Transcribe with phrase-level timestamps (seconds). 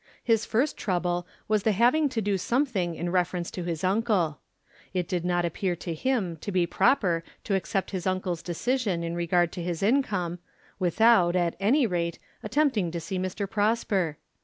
[0.23, 4.39] His first trouble was the having to do something in reference to his uncle.
[4.95, 9.13] It did not appear to him to be proper to accept his uncle's decision in
[9.13, 10.39] regard to his income,
[10.79, 13.47] without, at any rate, attempting to see Mr.
[13.47, 14.17] Prosper.